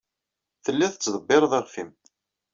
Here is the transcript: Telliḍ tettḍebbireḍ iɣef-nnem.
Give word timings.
Telliḍ 0.63 0.91
tettḍebbireḍ 0.93 1.51
iɣef-nnem. 1.59 1.89